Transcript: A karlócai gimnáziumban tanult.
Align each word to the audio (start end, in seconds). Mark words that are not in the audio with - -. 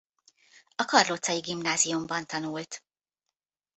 A 0.75 0.85
karlócai 0.85 1.39
gimnáziumban 1.39 2.25
tanult. 2.27 2.83